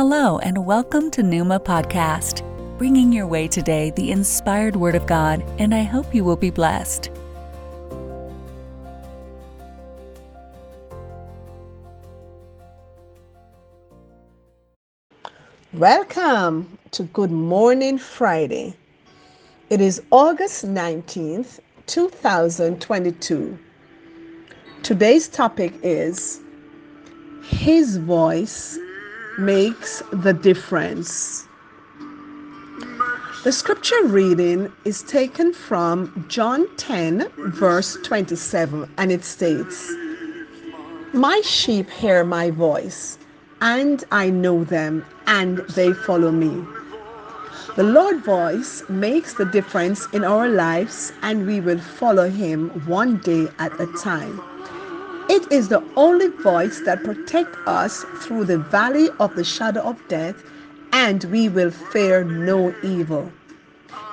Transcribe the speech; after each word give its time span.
Hello, 0.00 0.38
and 0.38 0.64
welcome 0.64 1.10
to 1.10 1.24
Numa 1.24 1.58
Podcast, 1.58 2.44
bringing 2.78 3.12
your 3.12 3.26
way 3.26 3.48
today 3.48 3.90
the 3.90 4.12
inspired 4.12 4.76
Word 4.76 4.94
of 4.94 5.08
God, 5.08 5.42
and 5.58 5.74
I 5.74 5.82
hope 5.82 6.14
you 6.14 6.22
will 6.22 6.36
be 6.36 6.50
blessed. 6.50 7.10
Welcome 15.72 16.78
to 16.92 17.02
Good 17.02 17.32
Morning 17.32 17.98
Friday. 17.98 18.76
It 19.68 19.80
is 19.80 20.00
August 20.12 20.64
19th, 20.64 21.58
2022. 21.86 23.58
Today's 24.84 25.26
topic 25.26 25.74
is 25.82 26.40
His 27.42 27.96
voice 27.96 28.78
makes 29.38 30.02
the 30.10 30.32
difference. 30.32 31.46
The 33.44 33.52
scripture 33.52 34.02
reading 34.04 34.72
is 34.84 35.02
taken 35.04 35.52
from 35.52 36.26
John 36.28 36.66
10, 36.76 37.30
verse 37.52 37.96
27, 38.02 38.90
and 38.98 39.12
it 39.12 39.24
states, 39.24 39.90
My 41.12 41.40
sheep 41.44 41.88
hear 41.88 42.24
my 42.24 42.50
voice, 42.50 43.16
and 43.60 44.04
I 44.10 44.28
know 44.30 44.64
them, 44.64 45.04
and 45.26 45.58
they 45.76 45.92
follow 45.92 46.32
me. 46.32 46.66
The 47.76 47.84
Lord 47.84 48.24
voice 48.24 48.82
makes 48.88 49.34
the 49.34 49.44
difference 49.44 50.04
in 50.12 50.24
our 50.24 50.48
lives, 50.48 51.12
and 51.22 51.46
we 51.46 51.60
will 51.60 51.78
follow 51.78 52.28
him 52.28 52.70
one 52.88 53.18
day 53.18 53.46
at 53.60 53.72
a 53.80 53.86
time. 54.02 54.42
Is 55.50 55.68
the 55.68 55.82
only 55.96 56.28
voice 56.28 56.80
that 56.80 57.04
protects 57.04 57.56
us 57.66 58.04
through 58.20 58.44
the 58.44 58.58
valley 58.58 59.08
of 59.18 59.34
the 59.34 59.44
shadow 59.44 59.80
of 59.80 59.96
death, 60.06 60.36
and 60.92 61.24
we 61.24 61.48
will 61.48 61.70
fear 61.70 62.22
no 62.22 62.74
evil. 62.82 63.32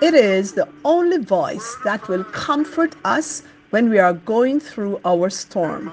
It 0.00 0.14
is 0.14 0.52
the 0.52 0.66
only 0.86 1.18
voice 1.18 1.76
that 1.84 2.08
will 2.08 2.24
comfort 2.24 2.94
us 3.04 3.42
when 3.70 3.90
we 3.90 3.98
are 3.98 4.14
going 4.14 4.58
through 4.58 5.02
our 5.04 5.28
storm. 5.28 5.92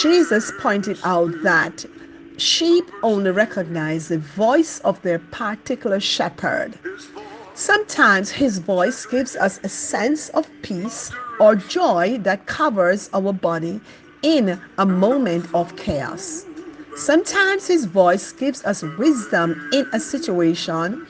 Jesus 0.00 0.50
pointed 0.58 0.98
out 1.04 1.32
that 1.42 1.84
sheep 2.38 2.90
only 3.02 3.32
recognize 3.32 4.08
the 4.08 4.18
voice 4.18 4.80
of 4.80 5.02
their 5.02 5.18
particular 5.18 6.00
shepherd. 6.00 6.78
Sometimes 7.52 8.30
his 8.30 8.56
voice 8.56 9.04
gives 9.04 9.36
us 9.36 9.60
a 9.62 9.68
sense 9.68 10.30
of 10.30 10.48
peace 10.62 11.12
or 11.38 11.56
joy 11.56 12.16
that 12.22 12.46
covers 12.46 13.10
our 13.12 13.34
body 13.34 13.82
in 14.22 14.60
a 14.78 14.86
moment 14.86 15.46
of 15.54 15.76
chaos. 15.76 16.44
Sometimes 16.96 17.66
His 17.66 17.84
voice 17.86 18.32
gives 18.32 18.64
us 18.64 18.82
wisdom 18.98 19.68
in 19.72 19.88
a 19.92 20.00
situation, 20.00 21.06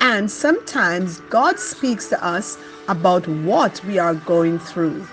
and 0.00 0.30
sometimes 0.30 1.20
God 1.30 1.58
speaks 1.58 2.08
to 2.08 2.24
us 2.24 2.58
about 2.88 3.26
what 3.28 3.82
we 3.84 3.98
are 3.98 4.14
going 4.14 4.58
through. 4.58 5.06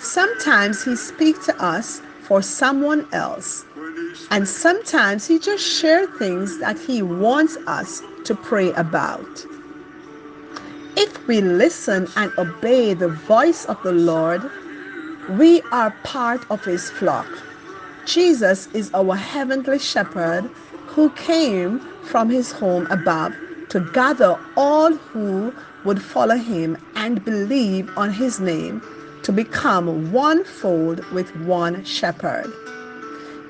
Sometimes 0.00 0.82
He 0.82 0.96
speaks 0.96 1.46
to 1.46 1.56
us 1.62 2.00
for 2.22 2.42
someone 2.42 3.06
else, 3.12 3.64
and 4.30 4.48
sometimes 4.48 5.26
He 5.26 5.38
just 5.38 5.64
shares 5.64 6.08
things 6.18 6.58
that 6.58 6.78
He 6.78 7.02
wants 7.02 7.56
us 7.66 8.02
to 8.24 8.34
pray 8.34 8.72
about. 8.72 9.46
If 10.96 11.26
we 11.26 11.40
listen 11.40 12.08
and 12.16 12.32
obey 12.38 12.94
the 12.94 13.08
voice 13.08 13.64
of 13.66 13.82
the 13.82 13.92
Lord, 13.92 14.50
we 15.30 15.62
are 15.72 15.90
part 16.02 16.44
of 16.50 16.64
his 16.64 16.90
flock. 16.90 17.26
Jesus 18.06 18.68
is 18.74 18.92
our 18.92 19.16
heavenly 19.16 19.78
shepherd 19.78 20.44
who 20.86 21.10
came 21.10 21.80
from 22.02 22.28
his 22.28 22.52
home 22.52 22.86
above 22.90 23.34
to 23.70 23.80
gather 23.92 24.38
all 24.56 24.92
who 24.92 25.54
would 25.84 26.02
follow 26.02 26.36
him 26.36 26.76
and 26.94 27.24
believe 27.24 27.90
on 27.96 28.12
his 28.12 28.38
name 28.38 28.82
to 29.22 29.32
become 29.32 30.12
one 30.12 30.44
fold 30.44 31.04
with 31.12 31.34
one 31.38 31.82
shepherd. 31.84 32.52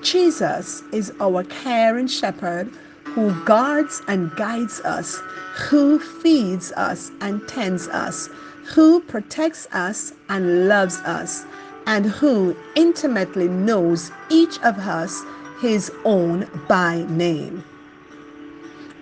Jesus 0.03 0.83
is 0.93 1.13
our 1.21 1.43
caring 1.45 2.07
shepherd 2.07 2.71
who 3.05 3.33
guards 3.45 4.03
and 4.07 4.35
guides 4.37 4.81
us, 4.81 5.21
who 5.69 5.99
feeds 5.99 6.73
us 6.73 7.11
and 7.21 7.47
tends 7.49 7.89
us, 7.89 8.29
who 8.75 9.01
protects 9.01 9.67
us 9.73 10.13
and 10.29 10.69
loves 10.69 10.97
us, 11.01 11.45
and 11.87 12.07
who 12.07 12.57
intimately 12.75 13.49
knows 13.49 14.11
each 14.31 14.59
of 14.61 14.79
us 14.79 15.23
his 15.61 15.91
own 16.05 16.49
by 16.69 17.05
name. 17.09 17.65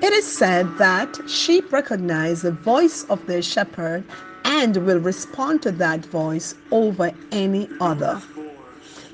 It 0.01 0.13
is 0.13 0.27
said 0.27 0.67
that 0.79 1.19
sheep 1.29 1.73
recognize 1.73 2.43
the 2.43 2.51
voice 2.51 3.05
of 3.05 3.25
their 3.27 3.43
shepherd 3.43 4.05
and 4.45 4.77
will 4.79 4.99
respond 4.99 5.63
to 5.63 5.71
that 5.73 6.05
voice 6.07 6.55
over 6.73 7.13
any 7.31 7.69
other. 7.81 8.21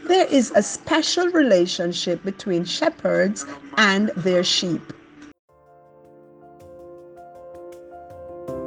There 0.06 0.26
is 0.26 0.50
a 0.56 0.62
special 0.62 1.28
relationship 1.28 2.24
between 2.24 2.64
shepherds 2.64 3.44
and 3.76 4.10
their 4.16 4.42
sheep. 4.42 4.80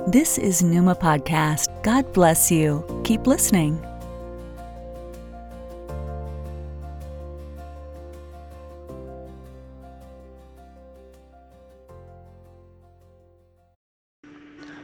This 0.07 0.37
is 0.37 0.61
Numa 0.61 0.95
Podcast. 0.95 1.67
God 1.83 2.11
bless 2.13 2.51
you. 2.51 2.85
Keep 3.03 3.25
listening. 3.25 3.83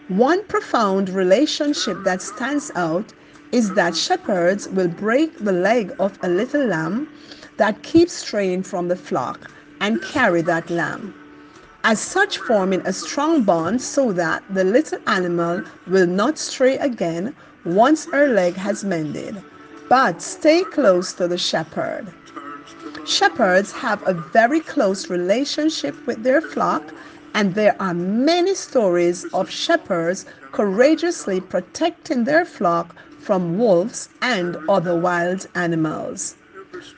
One 0.07 0.45
profound 0.45 1.09
relationship 1.09 2.05
that 2.05 2.21
stands 2.21 2.71
out 2.75 3.11
is 3.51 3.73
that 3.73 3.93
shepherds 3.93 4.69
will 4.69 4.87
break 4.87 5.37
the 5.37 5.51
leg 5.51 5.93
of 5.99 6.17
a 6.23 6.29
little 6.29 6.65
lamb 6.65 7.09
that 7.57 7.83
keeps 7.83 8.13
straying 8.13 8.63
from 8.63 8.87
the 8.87 8.95
flock 8.95 9.51
and 9.81 10.01
carry 10.01 10.41
that 10.43 10.69
lamb. 10.69 11.13
As 11.83 11.99
such, 11.99 12.37
forming 12.37 12.79
a 12.87 12.93
strong 12.93 13.43
bond 13.43 13.81
so 13.81 14.13
that 14.13 14.43
the 14.49 14.63
little 14.63 14.99
animal 15.07 15.63
will 15.87 16.07
not 16.07 16.37
stray 16.37 16.77
again 16.77 17.35
once 17.65 18.05
her 18.05 18.27
leg 18.29 18.53
has 18.53 18.85
mended, 18.85 19.43
but 19.89 20.21
stay 20.21 20.63
close 20.63 21.11
to 21.13 21.27
the 21.27 21.37
shepherd. 21.37 22.07
Shepherds 23.05 23.73
have 23.73 24.07
a 24.07 24.13
very 24.13 24.61
close 24.61 25.09
relationship 25.09 25.95
with 26.07 26.23
their 26.23 26.39
flock 26.39 26.93
and 27.37 27.53
there 27.53 27.79
are 27.79 27.93
many 27.93 28.55
stories 28.55 29.23
of 29.31 29.47
shepherds 29.47 30.25
courageously 30.53 31.39
protecting 31.39 32.23
their 32.23 32.43
flock 32.43 32.95
from 33.19 33.59
wolves 33.59 34.09
and 34.23 34.57
other 34.67 34.99
wild 34.99 35.47
animals. 35.53 36.35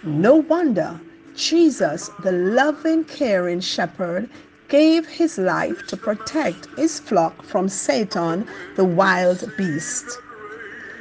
No 0.04 0.36
wonder 0.36 0.98
Jesus, 1.36 2.10
the 2.24 2.32
loving, 2.32 3.04
caring 3.04 3.60
shepherd, 3.60 4.30
gave 4.70 5.06
his 5.06 5.38
life 5.38 5.86
to 5.88 5.98
protect 5.98 6.68
his 6.78 7.02
flock 7.02 7.44
from 7.44 7.68
Satan, 7.68 8.48
the 8.78 8.86
wild 8.86 9.44
beast. 9.58 10.06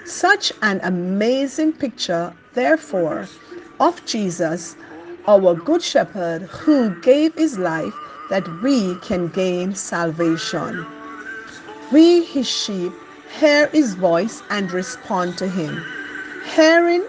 Such 0.05 0.53
an 0.63 0.81
amazing 0.83 1.75
picture, 1.75 2.35
therefore, 2.55 3.29
of 3.79 4.05
Jesus, 4.05 4.75
our 5.29 5.55
good 5.55 5.83
shepherd 5.83 6.43
who 6.43 7.01
gave 7.03 7.35
his 7.35 7.57
life 7.57 7.95
that 8.31 8.47
we 8.63 8.95
can 8.97 9.29
gain 9.29 9.75
salvation. 9.75 10.87
We, 11.93 12.25
his 12.25 12.47
sheep, 12.49 12.93
hear 13.41 13.69
his 13.69 13.95
voice 13.95 14.43
and 14.51 14.71
respond 14.73 15.39
to 15.39 15.49
him. 15.49 15.83
Hearing 16.55 17.05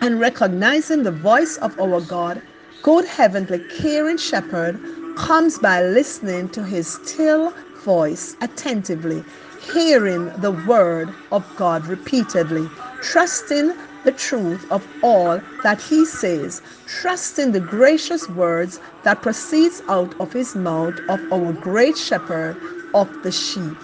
and 0.00 0.20
recognizing 0.20 1.02
the 1.02 1.12
voice 1.12 1.56
of 1.58 1.78
our 1.80 2.00
God, 2.02 2.42
good 2.82 3.04
heavenly 3.04 3.60
caring 3.70 4.16
shepherd, 4.18 4.80
comes 5.16 5.58
by 5.58 5.82
listening 5.82 6.48
to 6.50 6.64
his 6.64 6.88
still 6.88 7.52
voice 7.84 8.36
attentively, 8.40 9.24
hearing 9.72 10.26
the 10.40 10.52
word 10.66 11.12
of 11.32 11.44
God 11.56 11.86
repeatedly, 11.86 12.68
trusting 13.02 13.72
the 14.04 14.12
truth 14.12 14.70
of 14.70 14.86
all 15.02 15.40
that 15.62 15.80
he 15.80 16.04
says, 16.04 16.62
trusting 16.86 17.52
the 17.52 17.60
gracious 17.60 18.28
words 18.30 18.80
that 19.04 19.22
proceeds 19.22 19.82
out 19.88 20.14
of 20.20 20.32
his 20.32 20.54
mouth 20.56 20.98
of 21.08 21.20
our 21.32 21.52
great 21.52 21.96
shepherd 21.96 22.56
of 22.94 23.08
the 23.22 23.32
sheep. 23.32 23.76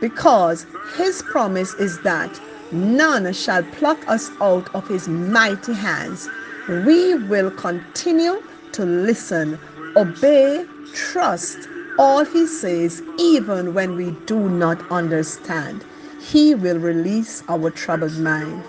Because 0.00 0.66
his 0.96 1.22
promise 1.22 1.74
is 1.74 1.98
that 2.00 2.40
none 2.72 3.32
shall 3.32 3.62
pluck 3.64 4.04
us 4.08 4.30
out 4.40 4.68
of 4.74 4.86
his 4.88 5.08
mighty 5.08 5.72
hands. 5.74 6.28
We 6.68 7.14
will 7.14 7.50
continue 7.52 8.42
to 8.72 8.84
listen, 8.84 9.58
obey, 9.96 10.66
trust 10.92 11.68
all 11.98 12.24
he 12.24 12.46
says, 12.46 13.02
even 13.18 13.72
when 13.72 13.96
we 13.96 14.10
do 14.26 14.48
not 14.48 14.82
understand. 14.90 15.84
He 16.20 16.54
will 16.54 16.78
release 16.78 17.42
our 17.48 17.70
troubled 17.70 18.18
mind. 18.18 18.64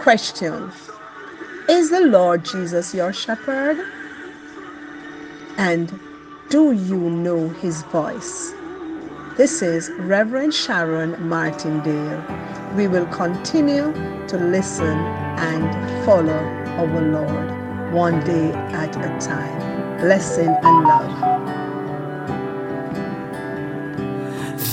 Question 0.00 0.72
Is 1.68 1.90
the 1.90 2.00
Lord 2.00 2.42
Jesus 2.46 2.94
your 2.94 3.12
shepherd? 3.12 3.78
And 5.58 5.92
Do 6.48 6.72
you 6.72 6.98
know 6.98 7.50
his 7.50 7.82
voice? 7.84 8.54
This 9.36 9.62
is 9.62 9.90
Reverend 9.98 10.54
Sharon 10.54 11.28
Martindale. 11.28 12.24
We 12.76 12.88
will 12.88 13.06
continue 13.08 13.92
to 14.28 14.38
listen 14.38 14.98
and 15.38 16.06
follow 16.06 16.42
our 16.78 17.02
Lord 17.02 17.92
one 17.92 18.24
day 18.24 18.52
at 18.52 18.96
a 18.96 19.18
time. 19.20 19.98
Blessing 19.98 20.48
and 20.62 20.84
love. 20.88 21.44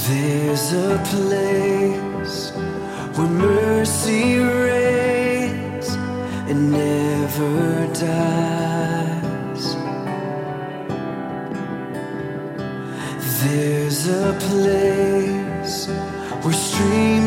There's 0.08 0.74
a 0.74 0.98
place 1.12 2.52
where 3.18 3.28
mercy 3.28 4.17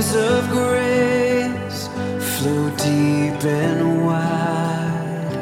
streams 0.00 0.14
of 0.14 0.48
grace 0.48 1.88
flow 2.38 2.70
deep 2.76 3.44
and 3.44 4.06
wide. 4.06 5.34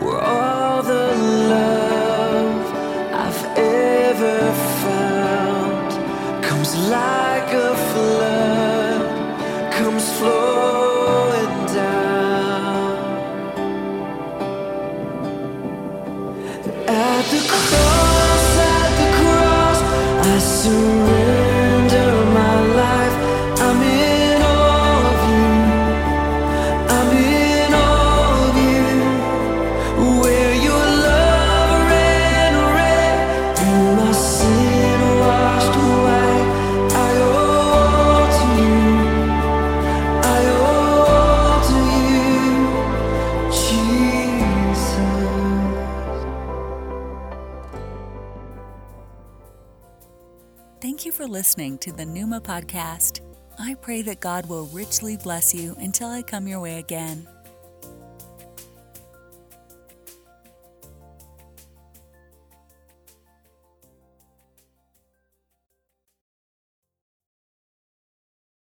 Where 0.00 0.20
all 0.20 0.82
the 0.82 1.14
love 1.54 2.72
I've 3.12 3.58
ever 3.58 4.52
found 4.82 6.44
comes 6.44 6.76
like 6.90 7.17
surrender 20.58 21.17
for 51.18 51.26
listening 51.26 51.76
to 51.76 51.90
the 51.90 52.06
Numa 52.06 52.40
Podcast. 52.40 53.22
I 53.58 53.74
pray 53.74 54.02
that 54.02 54.20
God 54.20 54.48
will 54.48 54.66
richly 54.66 55.16
bless 55.16 55.52
you 55.52 55.74
until 55.80 56.06
I 56.06 56.22
come 56.22 56.46
your 56.46 56.60
way 56.60 56.78
again. 56.78 57.26